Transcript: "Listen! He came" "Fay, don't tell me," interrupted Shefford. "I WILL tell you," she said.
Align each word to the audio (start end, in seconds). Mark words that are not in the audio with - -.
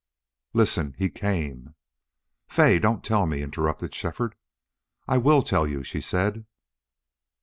"Listen! 0.53 0.95
He 0.97 1.11
came" 1.11 1.75
"Fay, 2.47 2.79
don't 2.79 3.03
tell 3.03 3.27
me," 3.27 3.43
interrupted 3.43 3.93
Shefford. 3.93 4.33
"I 5.07 5.19
WILL 5.19 5.43
tell 5.43 5.67
you," 5.67 5.83
she 5.83 6.01
said. 6.01 6.47